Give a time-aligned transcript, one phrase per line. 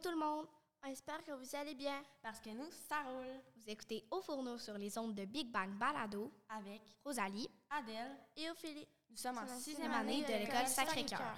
[0.00, 0.46] tout le monde!
[0.82, 2.02] On espère que vous allez bien.
[2.22, 3.40] Parce que nous, ça roule.
[3.56, 7.50] Vous écoutez Au fourneau sur les ondes de Big Bang Balado Avec Rosalie.
[7.68, 8.16] Adèle.
[8.36, 8.88] Et Ophélie.
[9.10, 11.36] Nous sommes en sixième année de de l'école l'école Sacré-Cœur.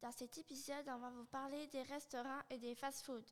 [0.00, 3.22] Dans cet épisode, on va vous parler des restaurants et des fast-foods.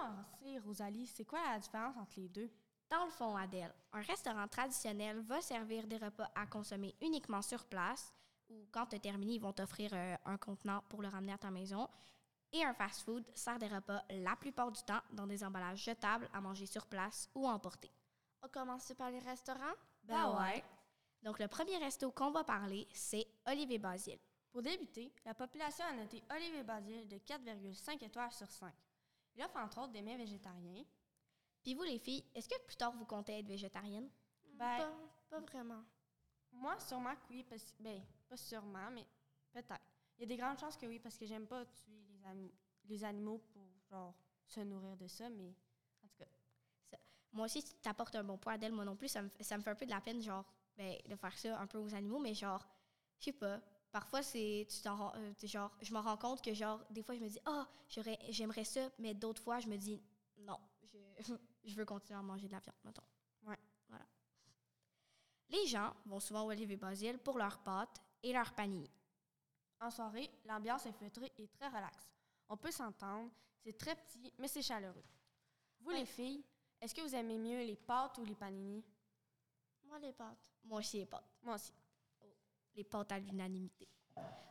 [0.00, 2.50] Commencer, Rosalie, c'est quoi la différence entre les deux?
[2.88, 7.64] Dans le fond, Adèle, un restaurant traditionnel va servir des repas à consommer uniquement sur
[7.64, 8.12] place
[8.48, 11.38] ou quand tu as terminé, ils vont t'offrir euh, un contenant pour le ramener à
[11.38, 11.88] ta maison.
[12.52, 16.40] Et un fast-food sert des repas la plupart du temps dans des emballages jetables à
[16.40, 17.92] manger sur place ou à emporter.
[18.42, 19.76] On commence par les restaurants?
[20.02, 20.64] Ben ouais.
[21.22, 24.18] Donc, le premier resto qu'on va parler, c'est Olivier Basile.
[24.50, 28.72] Pour débuter, la population a noté Olivier Basile de 4,5 étoiles sur 5.
[29.36, 30.84] Il offre entre autres des mets végétariens.
[31.62, 34.08] Puis vous, les filles, est-ce que plus tard vous comptez être végétarienne?
[34.54, 34.92] Ben, Pas,
[35.30, 35.82] pas vraiment.
[36.52, 37.44] moi, sûrement que oui.
[37.44, 39.06] Parce, ben, pas sûrement, mais
[39.52, 39.80] peut-être.
[40.18, 42.52] Il y a des grandes chances que oui, parce que j'aime pas tuer les, anim-
[42.84, 44.14] les animaux pour, genre,
[44.46, 45.54] se nourrir de ça, mais
[46.04, 46.98] en tout cas.
[47.32, 48.72] Moi aussi, tu t'apportes un bon point, Adèle.
[48.72, 50.44] Moi non plus, ça me, ça me fait un peu de la peine, genre,
[50.76, 52.66] ben, de faire ça un peu aux animaux, mais genre,
[53.18, 53.60] je sais pas.
[53.92, 57.20] Parfois, c'est, tu t'en euh, genre, je me rends compte que, genre, des fois, je
[57.20, 60.00] me dis, ah, j'aurais, j'aimerais ça, mais d'autres fois, je me dis,
[60.38, 60.98] non, je,
[61.64, 63.02] je veux continuer à manger de la viande, mettons.
[63.42, 63.58] Ouais.
[63.88, 64.06] Voilà.
[65.48, 68.90] Les gens vont souvent au Olivier Basile pour leurs pâtes et leurs paniers.
[69.80, 72.12] En soirée, l'ambiance est feutrée et très relaxe.
[72.48, 73.30] On peut s'entendre,
[73.64, 75.04] c'est très petit, mais c'est chaleureux.
[75.80, 76.44] Vous, les filles,
[76.80, 78.84] est-ce que vous aimez mieux les pâtes ou les panini?
[79.84, 80.52] Moi, les pâtes.
[80.64, 81.28] Moi aussi, les pâtes.
[81.42, 81.72] Moi aussi.
[82.74, 83.88] Les pâtes à l'unanimité.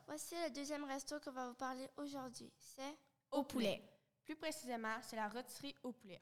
[0.07, 2.51] Voici le deuxième resto qu'on va vous parler aujourd'hui.
[2.59, 2.97] C'est
[3.31, 3.81] Au poulet.
[4.23, 6.21] Plus précisément, c'est la rôtisserie au poulet.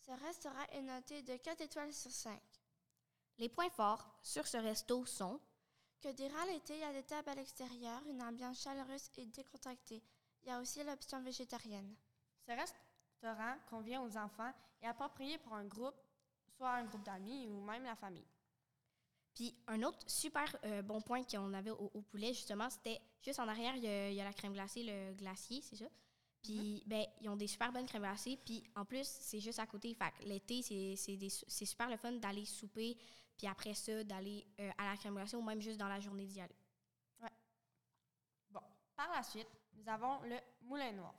[0.00, 2.40] ce restaurant est noté de 4 étoiles sur 5.
[3.38, 5.40] Les points forts sur ce resto sont
[6.00, 10.02] Que durant l'été, il y a des tables à l'extérieur, une ambiance chaleureuse et décontractée.
[10.42, 11.94] Il y a aussi l'option végétarienne.
[12.46, 15.96] Ce restaurant convient aux enfants et approprié pour un groupe,
[16.56, 18.26] soit un groupe d'amis ou même la famille.
[19.36, 23.40] Puis un autre super euh, bon point qu'on avait au, au poulet, justement, c'était juste
[23.40, 25.86] en arrière, il y, a, il y a la crème glacée, le glacier, c'est ça.
[26.42, 28.38] Puis, ben, ils ont des super bonnes crèmes glacées.
[28.44, 29.94] Puis, en plus, c'est juste à côté.
[29.94, 32.96] Fait que l'été, c'est- super le fun d'aller souper.
[33.38, 36.26] Puis après ça, d'aller euh, à la crème glacée ou même juste dans la journée
[36.26, 36.56] d'y aller.
[38.50, 38.60] Bon,
[38.96, 41.14] par la suite, nous avons le Moulin Noir.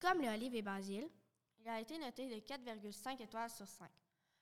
[0.00, 1.08] Comme le olive et basile,
[1.60, 3.90] Il a été noté de 4,5 étoiles sur 5.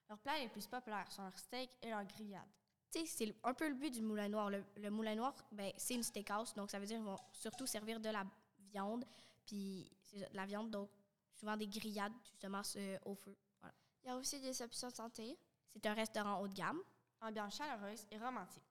[0.09, 2.49] Leurs plats les plus populaires sont leurs steaks et leurs grillades.
[2.93, 4.50] tu sais, c'est un peu le but du moulin noir.
[4.50, 6.55] Le, le moulin noir, ben, c'est une steakhouse.
[6.55, 8.25] Donc, ça veut dire qu'ils vont surtout servir de la
[8.59, 9.05] viande.
[9.44, 10.91] Puis, c'est de la viande, donc
[11.34, 13.37] souvent des grillades, justement, euh, au feu.
[13.61, 13.75] Voilà.
[14.03, 15.39] Il y a aussi des options santé.
[15.72, 16.81] C'est un restaurant haut de gamme.
[17.21, 18.62] Ambiance chaleureuse et romantique.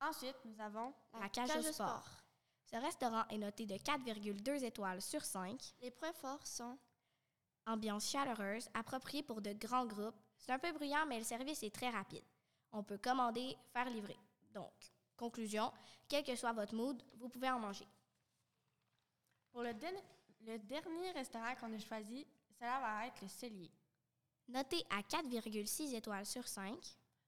[0.00, 2.06] Ensuite, nous avons La cage au sport.
[2.64, 5.74] Ce restaurant est noté de 4,2 étoiles sur 5.
[5.80, 6.78] Les points forts sont
[7.66, 10.14] Ambiance chaleureuse, appropriée pour de grands groupes.
[10.38, 12.22] C'est un peu bruyant, mais le service est très rapide.
[12.72, 14.16] On peut commander, faire livrer.
[14.54, 14.72] Donc,
[15.16, 15.72] conclusion,
[16.08, 17.86] quel que soit votre mood, vous pouvez en manger.
[19.50, 22.26] Pour le, dernier restaurant qu'on a choisi,
[22.58, 23.70] cela va être le Cellier.
[24.48, 26.78] Noté à 4,6 étoiles sur 5,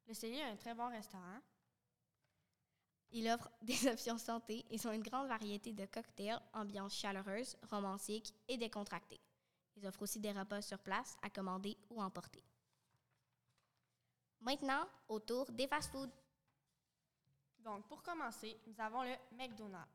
[0.06, 1.40] Le Cellier est un très bon restaurant.
[3.10, 8.32] il offre des options santé et sont une grande variété de cocktails, ambiance chaleureuse, romantique
[8.46, 9.20] et décontractée.
[9.78, 12.42] Ils offrent aussi des repas sur place à commander ou emporter.
[14.40, 16.10] Maintenant, au tour des fast-foods.
[17.60, 19.88] Donc, pour commencer, nous avons le McDonald's.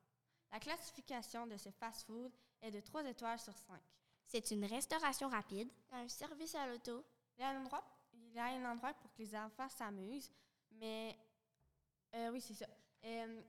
[0.52, 3.82] La classification de ce fast-food est de 3 étoiles sur 5.
[4.26, 5.70] C'est une restauration rapide.
[5.92, 7.04] un service à l'auto.
[7.38, 7.84] Il y a un endroit,
[8.14, 10.32] il y a un endroit pour que les enfants s'amusent,
[10.72, 11.18] mais
[12.16, 12.68] euh, oui, c'est ça.
[13.04, 13.42] Euh,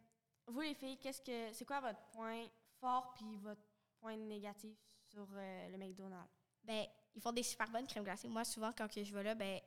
[0.47, 2.47] vous les filles, qu'est-ce que c'est quoi votre point
[2.81, 3.63] fort puis votre
[4.01, 4.77] point négatif
[5.15, 6.29] sur euh, le McDonald's?
[6.65, 8.29] Ben, ils font des super bonnes crèmes glacées.
[8.29, 9.61] Moi, souvent, quand que je vais là, ben,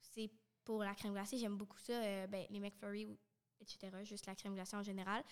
[0.00, 0.30] c'est
[0.64, 1.38] pour la crème glacée.
[1.38, 1.92] J'aime beaucoup ça.
[1.92, 3.06] euh, ben, les McFlurry,
[3.60, 4.04] etc.
[4.04, 5.22] Juste la crème glacée en général.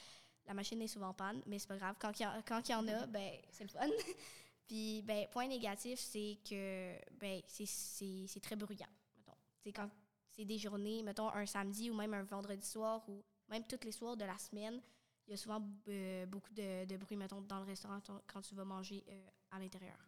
[0.46, 1.96] La machine est souvent en panne, mais c'est pas grave.
[2.00, 3.88] Quand il y, en- quand il y en a, ben, c'est le fun.
[4.66, 9.36] Puis, ben, point négatif, c'est que, ben, c'est- très bruyant, mettons.
[9.62, 9.88] C'est quand
[10.30, 13.92] c'est des journées, mettons, un samedi ou même un vendredi soir ou même tous les
[13.92, 14.80] soirs de la semaine,
[15.28, 18.42] il y a souvent euh, beaucoup de, de bruit, mettons, dans le restaurant ton- quand
[18.42, 19.98] tu vas manger euh, à l'intérieur.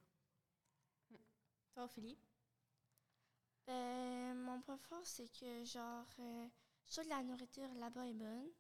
[1.75, 2.17] Toi, Ophélie?
[3.67, 6.47] Ben, mon point fort, c'est que, genre, euh,
[6.87, 8.51] je trouve que la nourriture là-bas est bonne.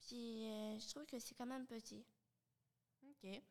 [0.00, 2.04] Puis, euh, je trouve que c'est quand même petit.
[3.08, 3.42] OK.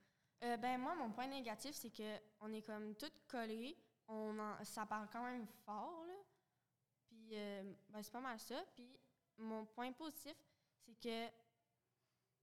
[0.44, 3.78] Euh, ben moi, mon point négatif, c'est que on est comme toutes collés,
[4.08, 6.14] on en- ça parle quand même fort, là.
[7.08, 8.64] Puis, euh, ben, c'est pas mal ça.
[8.76, 9.00] Puis,
[9.38, 10.36] mon point positif,
[10.86, 11.28] c'est que,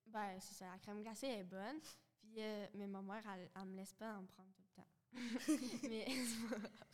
[0.08, 1.80] ben, c'est ça, la crème glacée est bonne.
[2.18, 4.88] Puis, euh, mais ma mère, elle, elle me laisse pas en prendre tout le temps.
[5.88, 6.84] mais c'est pas grave.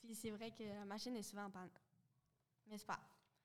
[0.00, 1.70] Puis, c'est vrai que la machine est souvent en panne.
[2.66, 3.00] Mais c'est pas.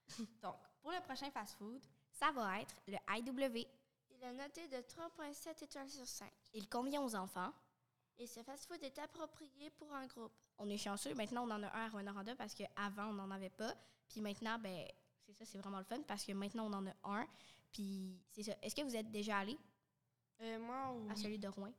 [0.41, 1.81] Donc, pour le prochain fast-food,
[2.11, 3.67] Ça va être le IW.
[4.11, 6.31] Il est noté de 3,7 étoiles sur 5.
[6.53, 7.51] Il convient aux enfants.
[8.17, 10.31] Et ce fast-food est approprié pour un groupe.
[10.57, 11.13] On est chanceux.
[11.15, 13.73] Maintenant, on en a un à Rwanda parce qu'avant, on n'en avait pas.
[14.07, 14.87] Puis maintenant, ben,
[15.25, 17.27] c'est ça, c'est vraiment le fun parce que maintenant, on en a un.
[17.75, 18.53] Puis c'est ça.
[18.61, 19.57] Est-ce que vous êtes déjà allé?
[20.39, 21.73] Euh, moi, oui, à celui de Rouen?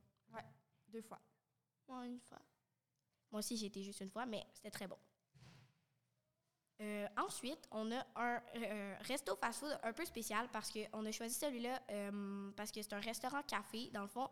[0.89, 1.21] deux fois.
[1.89, 2.41] Moi, une fois.
[3.31, 4.99] Moi aussi, j'ai été juste une fois, mais c'était très bon.
[6.83, 11.35] Euh, ensuite, on a un euh, resto fast-food un peu spécial parce qu'on a choisi
[11.35, 13.89] celui-là euh, parce que c'est un restaurant café.
[13.91, 14.29] Dans le fond,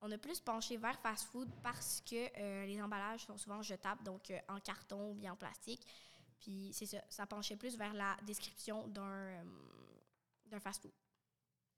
[0.00, 4.32] on a plus penché vers fast-food parce que euh, les emballages sont souvent jetables, donc
[4.32, 5.86] euh, en carton ou bien en plastique.
[6.40, 9.44] Puis c'est ça, ça penchait plus vers la description d'un euh,
[10.46, 10.92] d'un fast-food.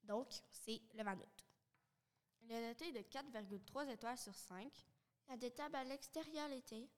[0.07, 1.25] Donc, c'est le Vanout.
[2.41, 4.71] Il est noté de 4,3 étoiles sur 5.
[5.27, 6.89] Il y a des tables à l'extérieur l'été.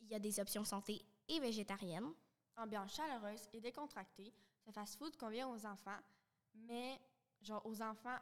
[0.00, 2.12] Il y a des options santé et végétariennes.
[2.56, 4.32] Ambiance chaleureuse et décontractée.
[4.66, 5.98] Ce fast-food convient aux enfants,
[6.54, 7.00] mais
[7.40, 8.18] genre aux enfants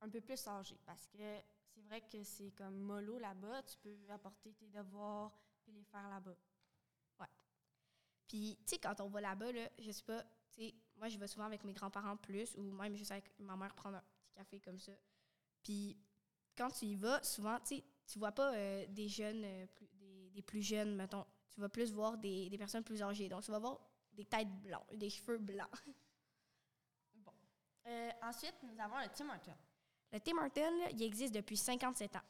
[0.00, 0.78] un peu plus âgés.
[0.86, 1.40] Parce que
[1.74, 3.62] c'est vrai que c'est comme mollo là-bas.
[3.64, 5.32] Tu peux apporter tes devoirs
[5.64, 6.36] puis les faire là-bas.
[8.32, 10.24] Puis, tu sais, quand on va là-bas, là, je sais pas,
[10.96, 13.96] moi, je vais souvent avec mes grands-parents plus ou même juste avec ma mère prendre
[13.96, 14.92] un petit café comme ça.
[15.62, 15.96] Puis,
[16.56, 20.30] quand tu y vas, souvent, tu tu vois pas euh, des jeunes, euh, plus- des,
[20.30, 21.24] des plus jeunes, mettons.
[21.50, 23.28] Tu vas plus voir des, des personnes plus âgées.
[23.28, 23.80] Donc, tu vas voir
[24.12, 25.70] des têtes blanches, des cheveux blancs.
[27.14, 27.32] Bon.
[27.86, 29.56] Euh, ensuite, nous avons le Tim Hortons.
[30.12, 32.22] Le Tim Hortons, là, il existe depuis 57 ans.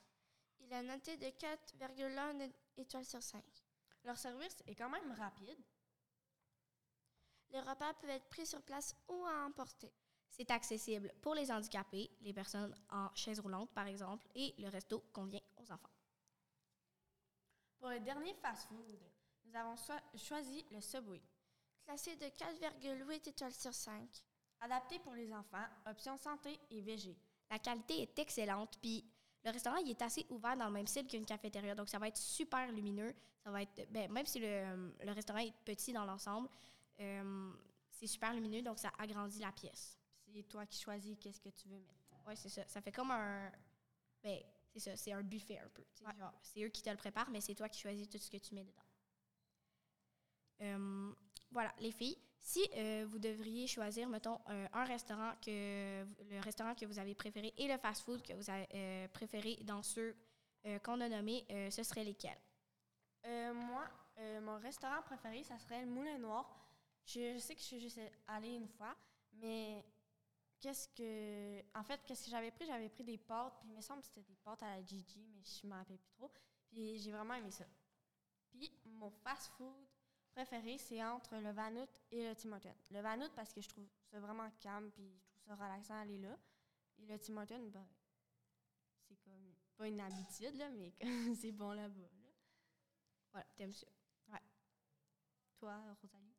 [0.60, 3.42] Il est noté de 4,1 étoiles sur 5.
[4.04, 5.58] Leur service est quand même rapide.
[7.52, 9.92] Les repas peuvent être pris sur place ou à emporter.
[10.30, 15.00] C'est accessible pour les handicapés, les personnes en chaise roulante, par exemple, et le resto
[15.12, 15.90] convient aux enfants.
[17.78, 18.98] Pour le dernier fast-food,
[19.44, 21.20] nous avons so- choisi le Subway.
[21.84, 24.08] Classé de 4,8 étoiles sur 5.
[24.60, 27.16] Adapté pour les enfants, option santé et végé.
[27.50, 29.04] La qualité est excellente, puis
[29.44, 32.08] le restaurant il est assez ouvert dans le même style qu'une cafétéria, donc ça va
[32.08, 33.12] être super lumineux.
[33.44, 36.48] Ça va être, ben, même si le, le restaurant est petit dans l'ensemble,
[37.02, 37.52] euh,
[37.90, 39.98] c'est super lumineux, donc ça agrandit la pièce.
[40.32, 42.26] C'est toi qui choisis qu'est-ce que tu veux mettre.
[42.26, 42.66] Ouais, c'est ça.
[42.68, 43.50] Ça fait comme un,
[44.22, 44.38] ben,
[44.72, 45.82] c'est ça, c'est un buffet un peu.
[46.06, 46.12] Ouais.
[46.42, 48.54] c'est eux qui te le préparent, mais c'est toi qui choisis tout ce que tu
[48.54, 48.82] mets dedans.
[50.62, 51.12] Euh,
[51.50, 56.40] voilà, les filles, si euh, vous devriez choisir, mettons, euh, un restaurant que vous- le
[56.40, 60.16] restaurant que vous avez préféré et le fast-food que vous avez préféré dans ceux
[60.84, 62.38] qu'on a nommés, ce serait lesquels?
[63.24, 63.84] Moi,
[64.42, 66.48] mon restaurant préféré, ça serait le Moulin Noir.
[67.06, 68.96] Je, je sais que je suis juste allée une fois,
[69.32, 69.84] mais
[70.60, 71.78] qu'est-ce que.
[71.78, 72.66] En fait, qu'est-ce que j'avais pris?
[72.66, 75.26] J'avais pris des pâtes, puis il me semble que c'était des pâtes à la Gigi,
[75.34, 76.30] mais je m'en rappelle plus trop.
[76.68, 77.64] Puis j'ai vraiment aimé ça.
[78.50, 79.86] Puis mon fast-food
[80.32, 82.74] préféré, c'est entre le Vanout et le Tim Hortons.
[82.90, 86.18] Le Vanout, parce que je trouve ça vraiment calme, puis je trouve ça relaxant d'aller
[86.18, 86.38] là.
[86.98, 87.86] Et le Tim Hortons, ben,
[89.08, 90.94] c'est comme pas une habitude, là, mais
[91.34, 92.00] c'est bon là-bas.
[92.00, 92.30] là.
[93.32, 93.86] Voilà, t'aimes ça?
[95.58, 96.31] Toi, Rosalie?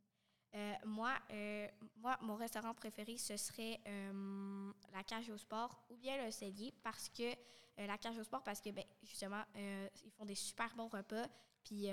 [0.56, 5.98] Euh, moi, euh, moi, mon restaurant préféré, ce serait euh, la cage au sport ou
[5.98, 10.12] bien le cellier parce que euh, la cage au sport, parce que ben, justement, ils
[10.12, 11.28] font des super bons repas.
[11.64, 11.88] Puis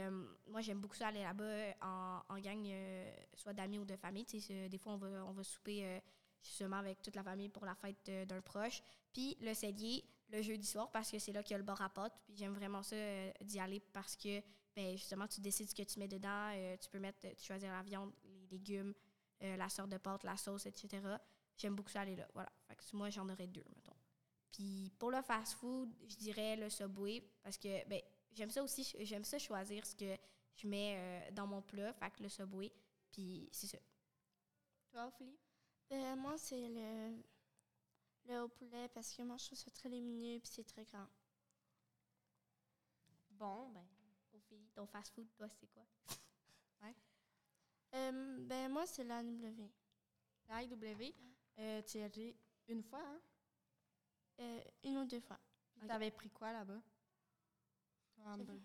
[0.48, 2.68] moi, j'aime beaucoup ça aller là-bas en, gang,
[3.34, 4.24] soit d'amis ou de famille.
[4.24, 6.02] Des fois, on va, on va souper
[6.42, 8.82] justement avec toute la famille pour la fête d'un proche.
[9.12, 11.80] Puis le cellier, le jeudi soir, parce que c'est là qu'il y a le bar
[11.80, 12.18] à pâtes.
[12.26, 12.96] Puis j'aime vraiment ça
[13.42, 14.42] d'y aller parce que
[14.74, 16.50] ben, justement, tu décides ce que tu mets dedans.
[16.80, 18.10] tu peux mettre, tu choisir la viande,
[18.50, 18.94] légumes,
[19.42, 21.02] euh, la sorte de pâte, la sauce, etc.
[21.56, 22.28] J'aime beaucoup ça aller là.
[22.34, 22.50] Voilà.
[22.68, 23.96] Fait que moi, j'en aurais deux, mettons.
[24.52, 28.00] Puis pour le fast-food, je dirais le Subway parce que ben,
[28.32, 28.94] j'aime ça aussi.
[29.00, 30.16] J'aime ça choisir ce que
[30.56, 31.92] je mets euh, dans mon plat.
[31.94, 32.72] Fait que le Subway,
[33.10, 33.78] puis c'est ça.
[34.90, 35.38] Toi, Ophélie?
[35.88, 37.22] Ben, moi, c'est le,
[38.26, 41.06] le au poulet parce que moi, je trouve ça très lumineux et c'est très grand.
[43.30, 43.86] Bon, ben,
[44.34, 45.86] Ophélie, ton fast-food, toi, c'est quoi?
[47.94, 49.70] Euh, ben, moi, c'est la W.
[50.48, 51.14] la IW,
[51.58, 52.36] euh, tu y es allé
[52.68, 53.20] une fois, hein?
[54.40, 55.38] Euh, une ou deux fois.
[55.72, 55.88] Puis Ok.
[55.88, 56.80] T'avais pris quoi là-bas?
[58.24, 58.62] Un hamburger?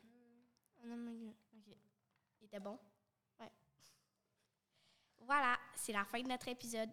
[0.83, 1.33] Un hamburger.
[1.53, 1.75] OK.
[2.41, 2.77] Il était bon?
[3.39, 3.51] Ouais.
[5.19, 6.89] Voilà, c'est la fin de notre épisode.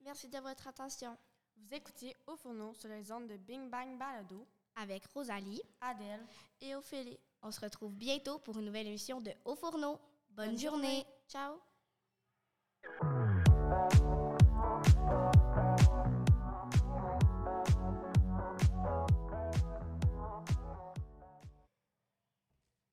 [0.00, 1.16] Merci de votre attention.
[1.56, 4.46] Vous écoutiez Au fourneau sur les ondes de Bing Bang Balado.
[4.76, 5.60] avec Rosalie.
[5.80, 6.24] Adèle.
[6.60, 7.18] Et Ophélie.
[7.42, 9.98] On se retrouve bientôt pour une nouvelle émission de Au Fourneau.
[10.30, 11.04] Bonne, Bonne journée.
[11.28, 11.58] Ciao!
[12.88, 13.17] Thank you.